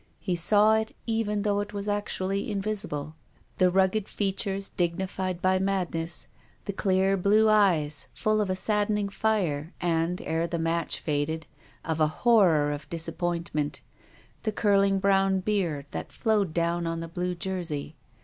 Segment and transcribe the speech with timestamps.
[0.19, 3.15] He saw it even though it was actually invisible;
[3.57, 6.25] the rugged features dignified by madness,
[6.65, 11.45] the clear, blue eyes full of a saddening fire, and— ere the match faded—
[11.85, 13.81] of a horror of disappointment,
[14.41, 17.95] the curling brown beard that flowed down on the blue jersey.